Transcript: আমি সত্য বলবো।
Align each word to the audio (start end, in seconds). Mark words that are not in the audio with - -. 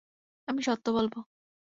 আমি 0.47 0.61
সত্য 0.63 0.85
বলবো। 0.91 1.19